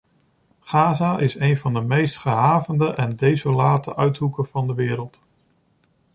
Gaza 0.59 1.17
is 1.19 1.39
een 1.39 1.57
van 1.57 1.73
de 1.73 1.81
meest 1.81 2.17
gehavende 2.17 2.93
en 2.93 3.15
desolate 3.15 3.95
uithoeken 3.95 4.47
van 4.47 4.67
de 4.67 4.73
wereld. 4.73 5.21